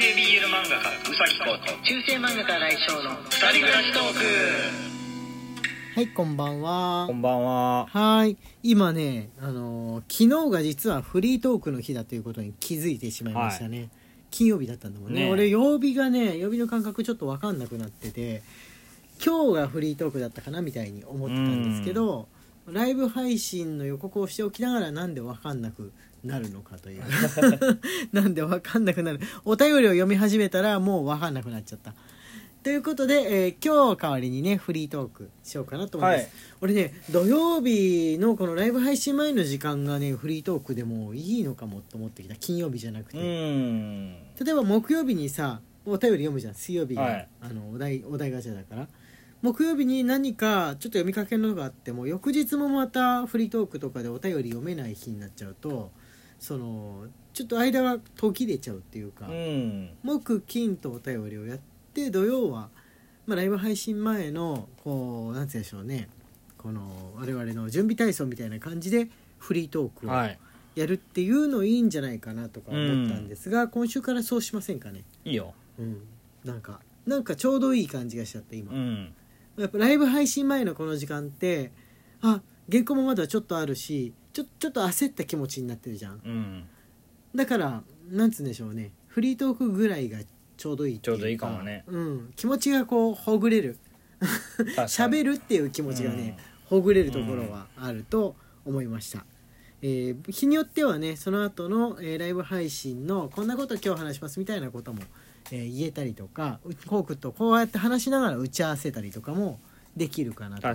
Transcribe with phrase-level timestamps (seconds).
[0.00, 4.18] 性 BL 漫画家うさぎこと中世漫画家来翔の二人暮らしトーク
[5.94, 7.04] はいこんばんは。
[7.06, 7.86] こんばんは。
[7.90, 8.38] はい。
[8.62, 13.90] 今ねあのー昨日が実はフリートークの日だということに気づいてしまいましたね、
[14.30, 15.24] 金曜日だったんだもんね。
[15.24, 15.30] ねえ。
[15.30, 18.42] 俺曜日がね曜日の感覚ちょっと分かんなくなってて
[19.22, 22.28] 今日がフリートークだったかなみたいに思ってたんですけど、
[22.66, 25.92] ライブ配信の予告をしておきながらなんで分かんなく
[26.24, 27.02] なるのかという。
[28.12, 29.20] なんで分かんなくなる。
[29.44, 31.94] お便りを読み始めたらもう分かんなくなっちゃった。
[32.62, 36.30] ということで、えー今日代わりにねフリートークしようかなと思います、はい。
[36.60, 42.36] 俺ね土曜日のこのライブ配信前の時間がねフリートークでもいいのかもと思ってきた。
[42.36, 44.12] 金曜日じゃなくて、うん。
[44.40, 46.54] 例えば木曜日にさお便り読むじゃん。
[46.54, 47.28] 水曜日が、はい。
[47.40, 48.86] あのお題お題ガチャだから。
[49.42, 55.90] 木曜日に何かちょっと読みかけるのがあっても翌日もまたフリートークとかでお便り読めない日になっちゃうと
[56.42, 59.90] そのちょっと間が途切れちゃうっていうか、うん。
[60.02, 61.58] 木金とお便りをやっ
[61.94, 62.68] て土曜は、
[63.28, 66.08] まあ、ライブ配信前のこうなんて言うんでしょうね
[66.58, 69.08] この我々の準備体操みたいな感じで
[69.38, 70.38] フリートークをはい。
[70.74, 75.04] やるっていうのいいんじゃないかなとか思ったんですが、今週からそうしませんかね？
[75.24, 75.54] いいよ。
[75.78, 76.00] うん
[76.44, 79.12] なんかなんかちょうどいい感じがしちゃって今、うん。
[79.58, 81.72] やっぱライブ配信前のこの時間って
[82.20, 86.20] あ原稿もまだちょっとあるしちょちょっと焦った気持ちになってるじゃん。
[86.24, 86.64] うん。
[87.34, 88.92] だからなんつうんでしょうね。
[89.08, 90.18] フリートークぐらいが
[90.56, 91.84] ちょうどいいちょうどいいかもね。
[91.86, 93.78] うん、気持ちがこうほぐれる。
[94.86, 95.32] 喋る。
[95.34, 96.38] るっていう気持ちがね、
[96.72, 99.24] ほぐれるところはあると思いました、
[99.82, 105.02] えー日によってはねその後の、えーライブ配信のこんなこと今日話しますみたいなことも、
[105.50, 109.58] えー言えたりとかうコークとこうやって話しながら打ち合わせたりとかも
[109.96, 110.68] できるかなと。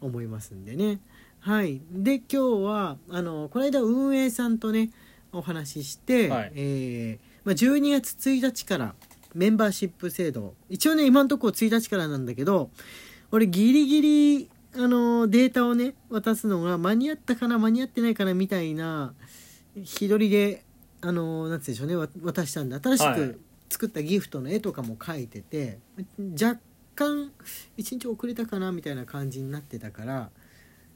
[0.00, 0.98] 思いますんでね
[1.40, 1.80] はい。
[1.90, 4.90] で今日はあのこの間運営さんとね
[5.32, 6.52] お話しして、はい。
[6.54, 8.94] えーまあ、12月1日から
[9.34, 12.70] メンバーシップ制度一応ね今のところ1日からなんだけど
[13.30, 19.14] 俺ギリギリあのデータをね渡すのが間に合ったかな間に合ってないかなみたいな
[19.74, 20.64] 日取りで
[21.00, 23.16] あのなんて言うんでしょうねわ渡したんで新しはい。
[23.16, 23.40] く
[23.70, 25.78] 作ったギフトの絵とかも描いてて、
[26.32, 26.60] 若
[26.96, 27.30] 干
[27.78, 30.30] 1日遅れたかなみたいな感じになってたから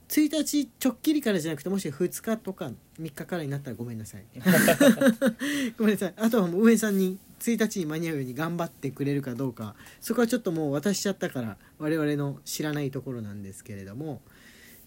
[0.09, 2.71] 1日ちょっきりからじゃなくてもし2日とか
[3.01, 4.25] 3日からになったらごめんなさい
[5.79, 6.15] ごめんなさい。
[6.17, 9.75] あとはもう上さんに1日に間に合うように頑張ってくれるかどうか。
[10.01, 14.21] そこはちょっともう渡しちゃったから我々の知らないところなんですけれども、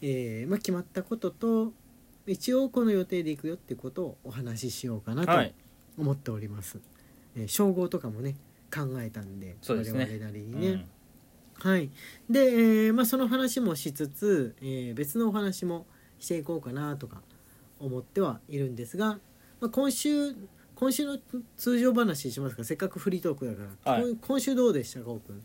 [0.01, 1.73] えーまあ、決まったことと
[2.25, 5.53] 一応この予定で行くよってことをお話ししようかなとはい。
[5.97, 6.79] 思っております、
[7.35, 8.35] えー称号とかもね
[8.73, 9.55] 考えたんでね。
[9.67, 10.85] 我々なりにね、
[11.59, 11.89] はい。
[12.29, 15.85] で、えーまあ、その話もしつつ、えー別のお話も
[16.19, 17.21] していこうかなとか
[17.79, 19.19] 思ってはいるんですが、
[19.59, 20.35] まあ、今週
[20.75, 21.17] 今週の
[21.57, 22.63] 通常話しますか？
[22.63, 24.03] せっかくフリートークだから、はい。
[24.03, 25.05] 今今週どうでしたか？
[25.05, 25.43] こうくん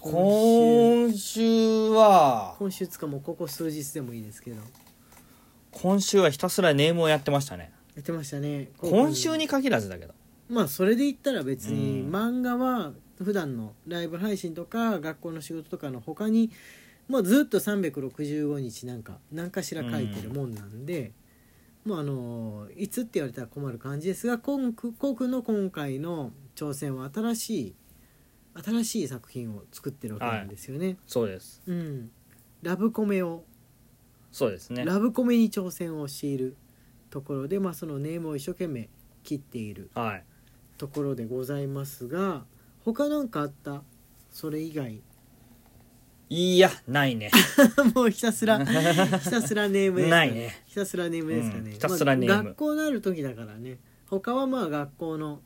[0.00, 4.60] 今週は、今週つかもうここ数日でもいいですけど。
[5.70, 7.72] 今週はひたすらネームをやってましたね。
[7.94, 8.70] やってましたね。
[8.78, 10.14] 今週に限らずだけど。
[10.52, 16.50] まあそれで言ったら別にうん漫画は普段のライブ配信とか学校の仕事とかの他に
[17.08, 21.12] もうずっと365日なんか何かしら書いてるもんなんで、
[21.84, 27.74] もうあのいつって言われたら困る感じですがこんくこうくんの今回の挑戦は新しい
[28.62, 30.98] 新しい作品を作ってるわけなんですよね。
[31.06, 31.62] そうです。
[31.66, 32.10] うん、
[32.62, 33.44] ラブコメを
[34.30, 34.84] そうですね。
[34.84, 36.56] ラブコメに挑戦をしている
[37.10, 38.88] ところで、まあ、そのネームを一生懸命
[39.22, 40.24] 切っているはい。
[40.82, 42.42] ところでございますが
[42.84, 43.84] 他なんかあった？
[44.32, 45.00] それ以外。
[46.28, 47.30] いや、ないね。
[47.94, 50.60] もうひたすら ひたすらネームですかないね。
[50.66, 52.34] ひたすらネームですかね、うんひたすらネーム。
[52.34, 53.78] まあ学校のある時だからね。
[54.06, 55.40] 他はまあ学校の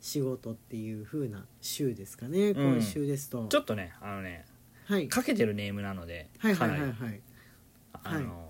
[0.00, 2.72] 仕事っていう風な週ですかね、うん。
[2.74, 3.46] 今週ですと。
[3.46, 4.44] ちょっとね、あのね、
[4.86, 5.06] はい。
[5.08, 7.22] かけてるネームなので、はいはいはいはい、はい。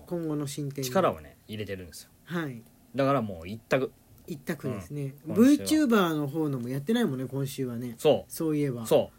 [0.07, 0.87] 今後の進展に。
[0.89, 2.09] 力をね、入れてるんですよ。
[2.23, 2.63] はい。
[2.95, 3.91] だからもう一択。
[4.31, 5.35] 一択ですね、うん。
[5.35, 7.95] VTuber の方のもやってないもんね今週はね。
[7.97, 8.83] そそういえば。
[8.83, 8.87] う。
[8.87, 9.11] そ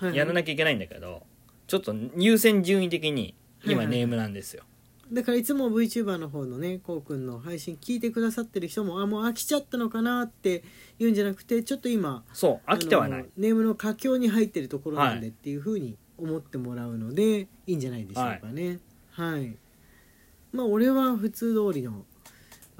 [0.00, 0.04] う。
[0.04, 0.16] はいはい。
[0.16, 1.24] やらなきゃいけないんだけど
[1.66, 3.34] ちょっと優先順位的に
[3.64, 4.62] はいはい今ネームなんですよ、
[5.12, 10.64] だからいつも VTuber の方のねこうくんの配信聞いてくださってる人もあもう飽きちゃったのかなって
[10.98, 13.26] 言うんじゃなくてちょっと今そう飽きてはない。
[13.36, 18.78] ネームの佳境に入ってるところなんではいっていうふうに思ってもらうのでいいんじゃないでしょうかね。
[19.10, 19.54] はい、
[20.52, 22.04] まあ俺は普通通りの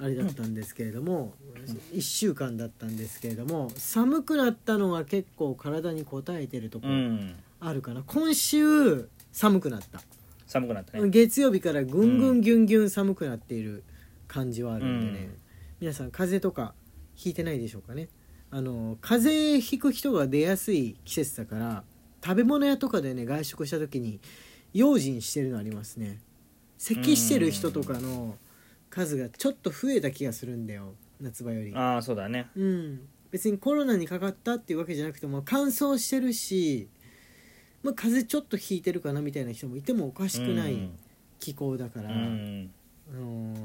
[0.00, 1.34] あれだったんですけれども、
[1.92, 6.86] 1週間だったんですけれども寒くなったのが結構体に応えてるとこ
[7.60, 10.00] あるかな、今週寒くなった。
[10.46, 11.08] 寒くなったね。
[11.10, 13.84] 月曜日からぐんぐんぎゅんぎゅん寒くなっている
[14.26, 15.36] 感じはあるんでね、うん。
[15.80, 16.74] 皆さん風邪とか
[17.14, 18.08] ひいてないでしょうかね。
[18.50, 21.84] あの風邪ひく人が出やすい季節だから
[22.24, 24.18] 食べ物屋とかでね外食した時に
[24.72, 26.18] 用心してるのありますね。
[26.78, 28.36] 咳してる人とかの
[28.90, 31.74] 数がちょっと増えた気がするんだよ夏場より。
[31.74, 32.48] ああそうだね。
[32.56, 33.00] うん。
[33.30, 36.88] 別にコロナにかかったっていうわけじゃなくても乾燥してるし、
[37.82, 40.90] まあ、風邪ちょっとひいてるかなみたいな人もいてもおかしくない
[41.38, 42.70] 気候だから、うん。
[43.12, 43.56] あのー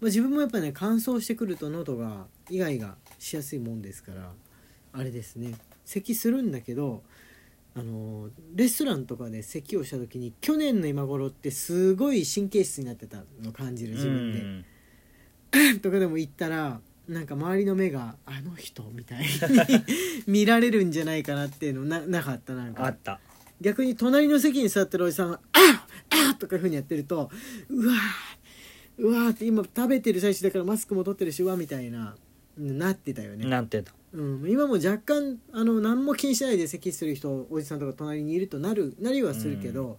[0.00, 4.32] まあ、自分もやっぱね乾燥してくると喉がイガイガしやすいもんですから
[4.92, 5.54] あれですね。
[5.84, 7.02] 咳するんだけど
[7.74, 14.40] あのーレストランとかで咳をした時に去年の今頃ってすごい神経質になってたの感じる自分で。
[14.40, 14.64] うん。
[15.80, 19.26] とかでも行ったらなんか周りの目が「あの人」みたいに
[20.26, 22.86] 見られるんじゃないかなっていうのななかったなんか。
[22.86, 23.20] あった。
[23.60, 25.86] 逆に隣の席に座ってるおじさんが「あ
[26.30, 27.30] あとかいうふうにやってると
[27.68, 27.98] 「うわー
[29.00, 32.16] うわーって今食べてる最中だからマスクも取ってるしうわみたいな
[32.56, 39.98] なってたよね、なんてたうん、今も若干あの何も気にしないで咳する人おじさんとか隣にいるとなるなりはするけど、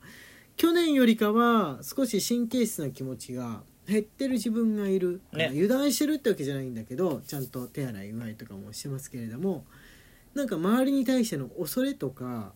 [0.58, 5.48] 去年よりかは少し神経質な気持ちが減ってる自分がいる、ね。
[5.52, 9.66] 油断してるってわけじゃないんだけどちゃんと手洗いうがいとかもしてますけれども
[10.34, 12.54] なんか周りに対しての恐れとか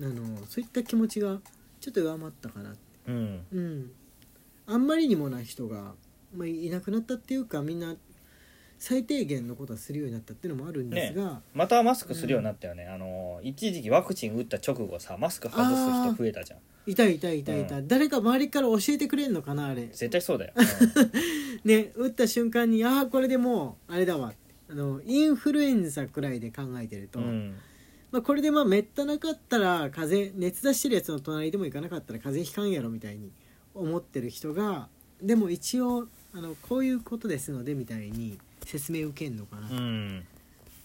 [0.00, 1.40] あのそういった気持ちが
[1.80, 2.74] ちょっと上回ったかな
[3.06, 3.46] うん。
[3.52, 3.90] うん。
[4.66, 5.94] あんまりにもな人が、
[6.34, 7.96] まあ、いなくなったっていうかみんな
[8.80, 16.60] 最低限のことはするようになったっていうのもあるんですが、またマスクするようになったよね、あの一時期ワクチン打った直後さマスク外す人増えたじゃん。
[16.90, 17.66] いたいたいたい。
[17.66, 19.88] た、う誰か周りから教えてくれんのかなあれ。
[19.88, 20.54] 絶対そうだよ、
[21.62, 24.32] ね打った瞬間にああこれでもうあれだわ。
[24.70, 27.26] あのインフルエンザくらいで考えてると、うん。
[27.26, 27.54] うん
[28.12, 33.30] まあ、これでまあめったなかったら風邪熱出してるやつの隣でも行かなかったら風邪ひかんやろみたいに
[33.74, 34.88] 思ってる人が
[35.22, 40.26] でも一応あのこういうことですのでみたいに説明受けんのかな、うん。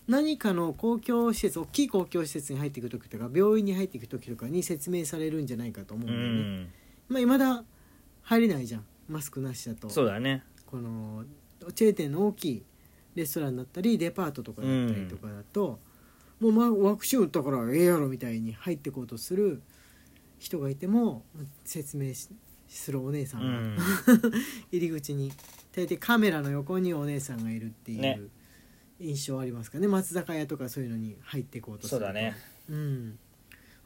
[0.07, 6.71] 何かの公共施設大きい公共施設に入っていく時とか病院に入っていく時とかに説明されるんじゃないかと思ううんだよね、ん。
[7.09, 7.63] まあ未だ
[8.23, 8.85] 入れないじゃん。
[9.07, 9.89] マスクなしだと。
[9.89, 10.43] そうだね。
[10.65, 11.23] この
[11.73, 12.63] チェーン店の大きい
[13.15, 15.79] レストランだったりデパートとかだったりとかだと、
[16.39, 19.61] もう、まあ、ワクチン打ったからええやろみたいに入ってこうとする
[20.37, 21.23] 人がいても
[21.63, 22.29] 説明し
[22.67, 23.77] するお姉さんが、うん。
[24.71, 25.31] 入り口に
[25.75, 28.19] 大抵カメラの横にお姉さんがいるっていね。
[28.21, 28.29] う
[29.03, 29.87] 印象ありますかね。
[29.87, 32.05] 松坂屋とかそういうのに入ってこうとすると。
[32.05, 32.35] そうだね。
[32.69, 33.19] うん。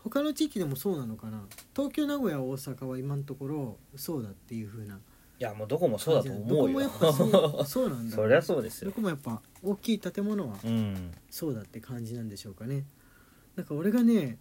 [0.04, 1.44] 他の地域でもそうなのかな。
[1.76, 5.00] 東京名古屋大阪は今のところそうだっていう風ない
[5.44, 8.16] やもうどこもそうだと思うどこもやよっぱそう そうなんだ。
[8.16, 11.12] そりゃそうですどよこもやっぱ大きい建物はうん。
[11.30, 12.86] そうだって感じなんでしょうかね。
[13.56, 14.38] なんか俺がね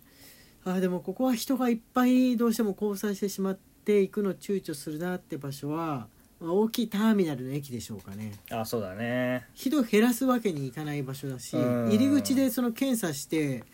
[0.65, 6.09] あーでもここは人がいっぱいどうしても交際してしまって行くの躊躇するなって場所は
[6.41, 8.33] まあ大きいターミナルの駅でしょうかね。
[8.51, 9.47] あそうだね。
[9.55, 11.89] 人減らすわけにいかない場所だしうん。
[11.89, 13.65] 入り口でその検査して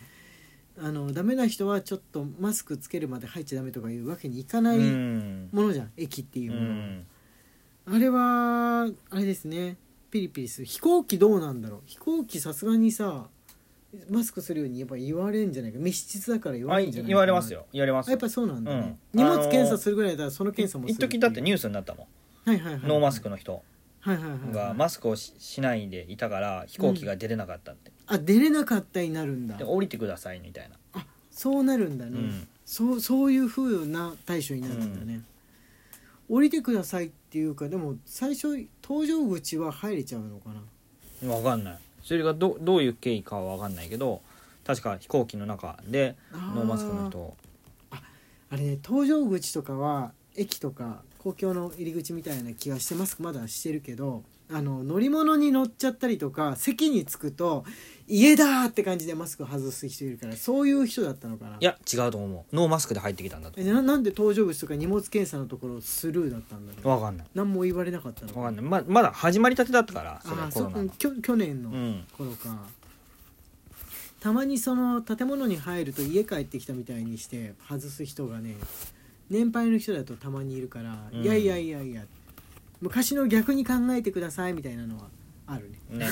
[0.77, 5.49] あのダメな人はちょっとマスクつけるまで入っちゃダメとかいうわけにいかなういん。
[5.51, 7.05] ものじゃん、駅っていううものは、ん。
[7.87, 9.77] あれはあれですね。
[10.11, 10.65] ピリピリする。
[10.65, 11.81] 飛行機どうなんだろう。
[11.85, 13.27] 飛行機さすがにさ
[14.09, 15.79] マスクするようにやっぱ言われるんじゃないか。
[15.79, 17.15] 密室だから言わあれるんじゃないかな。
[17.15, 17.65] 言われますよ。
[17.71, 18.07] 言われます。
[18.07, 19.19] あやっぱそうなんだね、うん。
[19.19, 22.07] 荷物検査するぐらいだったらその検査もする一時だってニュュースになったもん
[22.45, 23.63] ノーマスクの人
[24.05, 27.91] がマスクをししないでいたから飛行機が出れなかったって。
[28.07, 29.57] あ出れなかったになるんだ。
[29.57, 30.75] で降りてくださいみたいな。
[30.93, 32.47] あそうなるんだね、うん。
[32.65, 35.21] そうそういう風な対処になるんだね、
[36.29, 38.49] 降りてくださいっていうかでも最初
[38.81, 40.61] 搭乗口は入れちゃうのかな。
[41.21, 41.79] 分かんない。
[42.03, 44.21] それがどどういう経緯かは分かんないけど
[44.63, 47.35] 確か飛行機の中でノーマスクの人
[47.91, 54.21] あれね搭乗口とかは駅とか公共の入り口みたいな気がしてマスクまだしてるけど
[54.53, 57.65] あの乗り物に乗っちゃったりとか席に着くと
[58.07, 61.57] 家だーって感じでマスク外す人いるからそういう人だったのかな。
[61.59, 62.55] いや違うと思う。
[62.55, 66.95] ノーマスクで入ってきたんだとえななんで搭乗口とか荷物検査のところスルーだったんだろう。
[66.95, 67.27] 分かんない。
[67.33, 68.63] 何も言われなかったの分かんない。
[68.63, 72.03] ままだ始まりたてだったからそれあきょ去年のうん。
[72.15, 72.67] 頃か、
[74.19, 78.57] たまにその建物に入ると家帰ってきたみたいにして外す人がね
[79.29, 81.23] 年配の人だとたまにいるから、うん。
[81.23, 82.05] いやいやいやいや
[82.81, 85.09] 昔の逆に考えてくださいみたいなのは
[85.47, 85.99] あるね。
[85.99, 86.07] ね。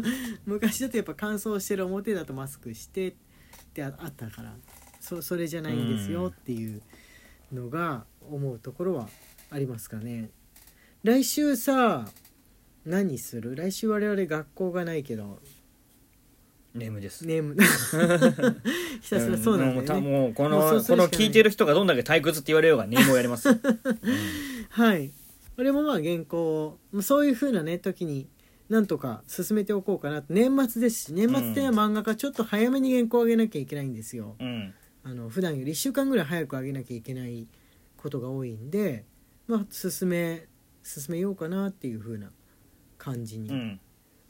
[0.44, 3.14] 昔だとやっぱ乾燥してる表だとマスクしてっ
[3.72, 4.54] てああったから
[5.00, 6.82] そそれじゃないんですよっていう
[7.52, 9.08] のが思うところは
[9.50, 10.30] ありますかね。
[11.02, 12.08] 来週さ
[12.84, 13.54] 何する？
[13.54, 15.40] 来週我々学校がないけど
[16.78, 17.26] 眠です。
[17.26, 17.56] ネーム。
[19.00, 21.06] ひたすらそうなんだよね、もうもうこもうそのうそれしかない。
[21.08, 23.48] この聞いてる人がどんだけ退屈って言われようがネームをやります。
[23.48, 23.56] よ、
[24.70, 25.12] はい。
[25.58, 28.28] 俺もまあ原稿をまあそういう風なね時に
[28.68, 34.36] なんとか進めておこうかな年末ですし年末っては漫画家ちょっと早めに原稿を上げなきゃいけないんですよ。
[34.38, 34.74] うん。
[35.04, 37.46] あの普段より1週間ぐらい早く上げなきゃいけない
[37.96, 39.04] ことが多いんで
[39.46, 40.46] まあ進め
[40.82, 42.30] 進めようかなっていう風な
[42.98, 43.80] 感じにうん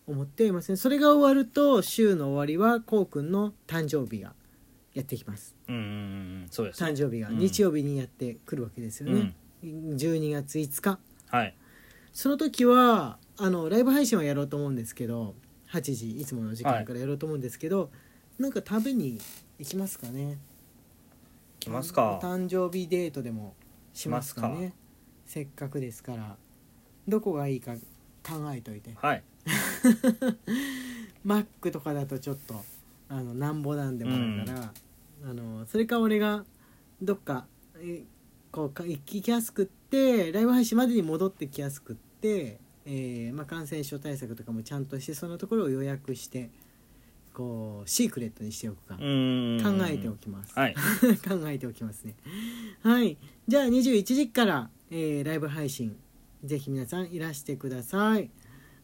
[0.09, 0.77] 思っていますね。
[0.77, 4.35] それが終わると週の終わりはこうくんの誕生日が
[4.95, 5.55] やってきます。
[5.69, 6.83] うんうんうんそうです。
[6.83, 7.39] ね誕生日がうん。
[7.39, 10.99] 日曜日にやってくるわけですよね、12月5日。
[11.29, 11.55] はい。
[12.13, 15.35] その時はあのライブ配信はやろうと思うんですけど
[15.71, 17.91] 8時いつもの時間からやろうと思うんですけど、
[18.39, 19.21] なんか食べに
[19.59, 20.39] 行きますかね。
[21.61, 22.17] 来ますか。
[22.17, 23.55] お誕生日デートでも
[23.93, 24.73] しますかね。
[25.27, 26.37] せっかくですから
[27.07, 27.75] どこがいいか
[28.29, 28.95] 考えといて。
[29.01, 29.23] はい。
[31.25, 32.63] マックとかだとちょっと
[33.09, 34.73] あのなんぼなんでもだから、
[35.31, 36.45] あのそれか俺が
[37.03, 37.47] どっか
[37.81, 38.05] え
[38.51, 46.51] こうか行きやすくってライブ配信までに戻ってきやすくって、えーまあ、感染症対策とかもちゃんとしてそのところを予約して
[47.35, 49.61] こうシークレットにしておくか、うん。
[49.63, 50.75] 考えておきます、はい。
[51.29, 52.15] 考えておきますね。
[52.83, 53.17] はい。
[53.47, 55.97] じゃあ21時から、えーライブ配信
[56.45, 58.31] ぜひ皆さんいらしてください。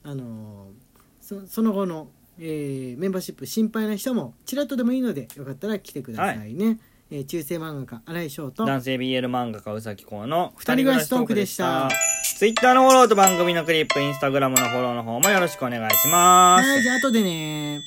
[0.02, 2.08] あのーそその後の、
[2.38, 6.78] えーメンバーシップ心配な人もちらっとでもいいのでよかったら来てくださいね、
[7.10, 11.88] えー中世漫画家新井翔と男性 BL 漫画家宇崎公の二人暮らしトークでした。
[12.36, 16.68] ツイッターのフォローと番組のクリップインスタグラムのフォローの方もよろしくお願いします。
[16.68, 17.80] はいじゃあ後でね